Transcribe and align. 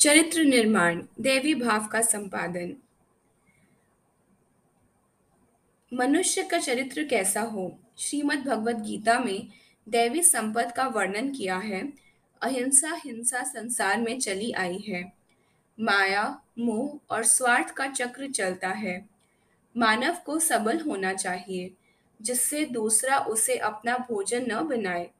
चरित्र 0.00 0.44
निर्माण, 0.44 1.02
दैवी 1.20 1.54
भाव 1.54 1.86
का 1.86 2.02
संपादन। 2.02 2.76
मनुष्य 5.94 6.42
का 6.42 6.58
चरित्र 6.58 7.04
कैसा 7.04 7.40
हो? 7.40 7.78
श्रीमद् 7.98 8.44
भगवद 8.44 8.82
गीता 8.82 9.18
में 9.18 9.48
दैवी 9.88 10.22
संपद 10.22 10.72
का 10.76 10.86
वर्णन 10.86 11.30
किया 11.30 11.56
है। 11.56 11.92
अहिंसा, 12.42 13.00
हिंसा 13.04 13.42
संसार 13.42 14.00
में 14.00 14.20
चली 14.20 14.52
आई 14.52 14.78
है। 14.78 15.12
माया, 15.80 16.42
मोह 16.58 17.14
और 17.14 17.24
स्वार्थ 17.24 17.70
का 17.70 17.86
चक्र 17.86 18.30
चलता 18.30 18.68
है। 18.68 19.08
मानव 19.76 20.16
को 20.26 20.38
सबल 20.38 20.80
होना 20.80 21.14
चाहिए, 21.14 21.74
जिससे 22.22 22.64
दूसरा 22.64 23.18
उसे 23.18 23.56
अपना 23.56 23.98
भोजन 23.98 24.46
न 24.52 24.68
बनाए। 24.68 25.10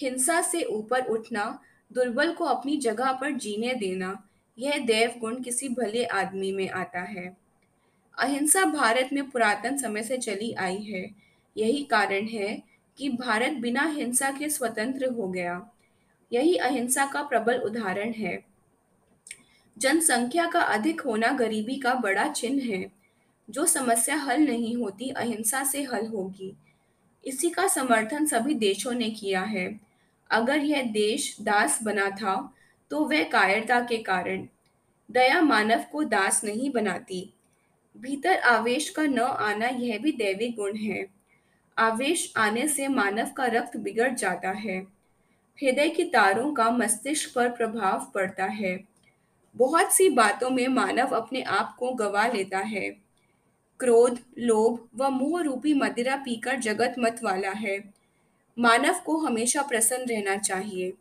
हिंसा 0.00 0.42
से 0.42 0.62
ऊपर 0.62 1.04
उठना 1.04 1.62
दुर्बल 1.92 2.32
को 2.32 2.44
अपनी 2.44 2.76
जगह 2.76 3.12
पर 3.12 3.30
जीने 3.30 3.74
देना, 3.74 4.28
यह 4.58 4.78
देव 4.78 5.14
गुण 5.18 5.42
किसी 5.42 5.68
भले 5.68 6.04
आदमी 6.04 6.52
में 6.52 6.70
आता 6.70 7.00
है। 7.00 7.36
अहिंसा 8.18 8.64
भारत 8.64 9.08
में 9.12 9.30
पुरातन 9.30 9.76
समय 9.76 10.02
से 10.02 10.18
चली 10.18 10.52
आई 10.52 10.78
है। 10.78 11.10
यही 11.56 11.84
कारण 11.84 12.26
है 12.26 12.62
कि 12.98 13.08
भारत 13.08 13.52
बिना 13.52 13.82
हिंसा 13.82 14.30
के 14.30 14.48
स्वतंत्र 14.48 15.06
हो 15.06 15.28
गया। 15.28 15.70
यही 16.32 16.56
अहिंसा 16.56 17.06
का 17.06 17.22
प्रबल 17.22 17.58
उदाहरण 17.58 18.12
है। 18.12 18.44
जनसंख्या 19.78 20.46
का 20.46 20.60
अधिक 20.60 21.00
होना 21.00 21.28
गरीबी 21.28 21.76
का 21.76 21.94
बड़ा 21.94 22.28
चिन्ह 22.28 22.62
है। 22.64 22.92
जो 23.50 23.66
समस्या 23.66 24.16
हल 24.16 24.40
नहीं 24.40 24.76
होती, 24.76 25.10
अहिंसा 25.10 25.64
से 25.64 25.82
हल 25.82 26.06
होगी। 26.06 26.56
इसी 27.24 27.50
का 27.50 27.68
समर्थन 27.68 28.26
सभी 28.26 28.54
देशों 28.54 28.92
ने 28.92 29.10
किया 29.10 29.40
है। 29.40 29.83
अगर 30.30 30.58
यह 30.58 30.82
देश 30.82 31.36
दास 31.40 31.78
बना 31.82 32.10
था 32.10 32.54
तो 32.90 33.04
वह 33.04 33.22
कायरता 33.24 33.80
के 33.80 33.98
कारण 33.98 34.46
दया 35.10 35.40
मानव 35.40 35.84
को 35.92 36.04
दास 36.04 36.44
नहीं 36.44 36.70
बनाती। 36.70 37.32
भीतर 37.96 38.38
आवेश 38.38 38.88
का 38.90 39.02
न 39.02 39.18
आना 39.18 39.66
यह 39.66 39.98
भी 39.98 40.12
दैवी 40.12 40.48
गुण 40.48 40.76
है। 40.76 41.06
आवेश 41.78 42.32
आने 42.36 42.68
से 42.68 42.88
मानव 42.88 43.30
का 43.30 43.46
रक्त 43.46 43.76
बिगड़ 43.76 44.12
जाता 44.14 44.50
है। 44.50 44.78
हृदय 45.58 45.88
की 45.88 46.04
तारों 46.04 46.52
का 46.54 46.70
मस्तिष्क 46.70 47.34
पर 47.34 47.48
प्रभाव 47.48 48.10
पड़ता 48.14 48.44
है। 48.44 48.78
बहुत 49.56 49.92
सी 49.92 50.08
बातों 50.08 50.50
में 50.50 50.68
मानव 50.68 51.16
अपने 51.16 51.42
आप 51.42 51.76
को 51.78 51.92
गवा 51.92 52.26
लेता 52.26 52.58
है। 52.58 52.88
क्रोध, 53.80 54.18
लोभ 54.38 54.88
व 54.96 55.08
मोह 55.08 55.42
रूपी 55.42 55.74
मदिरा 55.74 56.16
पीकर 56.16 56.56
जगत 56.56 56.94
मत 56.98 57.20
वाला 57.24 57.50
है। 57.50 57.78
मानव 58.58 59.00
को 59.06 59.16
हमेशा 59.16 59.62
प्रसन्न 59.62 60.04
रहना 60.08 60.36
चाहिए। 60.36 60.92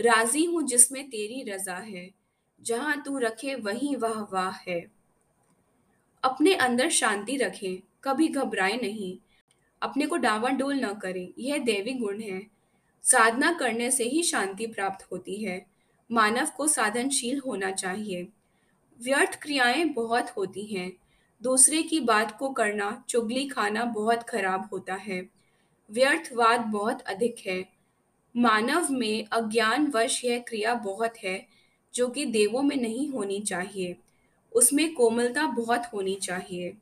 राज़ी 0.00 0.44
हूँ 0.44 0.62
जिसमें 0.62 1.10
तेरी 1.10 1.50
रजा 1.50 1.76
है, 1.76 2.10
जहाँ 2.62 3.02
तू 3.02 3.18
रखे 3.18 3.54
वहीं 3.54 3.96
वह 3.96 4.28
वाह 4.32 4.50
है। 4.50 4.86
अपने 6.24 6.54
अंदर 6.54 6.90
शांति 6.90 7.36
रखें, 7.36 7.82
कभी 8.04 8.28
घबराए 8.28 8.76
नहीं। 8.76 9.18
अपने 9.82 10.06
को 10.06 10.16
डावाडोल 10.16 10.74
न 10.74 10.94
करें, 10.94 11.32
यह 11.38 11.58
देवी 11.58 11.92
गुण 11.92 12.20
है। 12.20 12.46
साधना 13.02 13.52
करने 13.52 13.90
से 13.90 14.04
ही 14.04 14.22
शांति 14.22 14.66
प्राप्त 14.66 15.08
होती 15.12 15.44
है। 15.44 15.66
मानव 16.12 16.48
को 16.56 16.68
साधनशील 16.68 17.38
होना 17.46 17.70
चाहिए। 17.70 18.28
व्यर्थ 19.02 19.42
क्रियाएँ 19.42 19.84
बहुत 19.84 20.30
होती 20.30 20.64
हैं। 20.64 20.92
दूसरे 21.42 21.82
की 21.82 22.00
बात 22.00 22.38
को 22.38 22.48
करना, 22.48 23.04
चुगली 23.08 23.48
खाना 23.48 23.84
बहुत 23.84 24.22
खराब 24.22 24.68
होता 24.72 24.94
है। 24.94 25.43
व्यर्थवाद 25.90 26.60
बहुत 26.60 27.00
अधिक 27.00 27.36
है। 27.46 27.68
मानव 28.36 28.86
में 28.90 29.26
अज्ञानवश 29.32 30.24
यह 30.24 30.38
क्रिया 30.38 30.74
बहुत 30.74 31.18
है, 31.24 31.46
जो 31.94 32.08
कि 32.08 32.24
देवों 32.24 32.62
में 32.62 32.76
नहीं 32.76 33.10
होनी 33.10 33.40
चाहिए। 33.40 33.96
उसमें 34.52 34.94
कोमलता 34.94 35.46
बहुत 35.46 35.82
होनी 35.94 36.14
चाहिए। 36.14 36.76